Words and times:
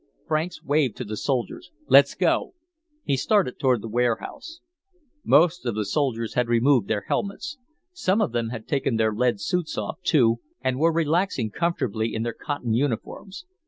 Franks 0.25 0.63
waved 0.63 0.97
to 0.97 1.03
the 1.05 1.15
soldiers. 1.15 1.69
"Let's 1.87 2.15
go." 2.15 2.55
He 3.03 3.15
started 3.15 3.59
toward 3.59 3.83
the 3.83 3.87
warehouse. 3.87 4.59
Most 5.23 5.63
of 5.63 5.75
the 5.75 5.85
soldiers 5.85 6.33
had 6.33 6.47
removed 6.47 6.87
their 6.87 7.01
helmets. 7.07 7.59
Some 7.93 8.19
of 8.19 8.31
them 8.31 8.49
had 8.49 8.67
taken 8.67 8.95
their 8.95 9.13
lead 9.13 9.39
suits 9.39 9.77
off, 9.77 10.01
too, 10.01 10.39
and 10.59 10.79
were 10.79 10.91
relaxing 10.91 11.51
comfortably 11.51 12.15
in 12.15 12.23
their 12.23 12.33
cotton 12.33 12.73
uniforms. 12.73 13.45